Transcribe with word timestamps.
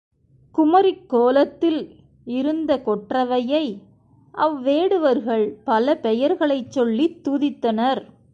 குமரிக் 0.55 1.05
கோலத்தில் 1.07 1.81
இருந்த 2.27 2.81
கொற்றவையை 2.85 3.65
அவ்வேடுவர்கள் 4.33 5.53
பல 5.63 5.95
பெயர்களைச் 5.97 6.71
சொல்லித் 6.71 7.27
துதித்தனர். 7.27 8.03